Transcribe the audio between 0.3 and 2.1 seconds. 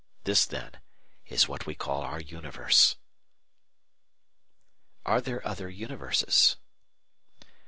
then is what we call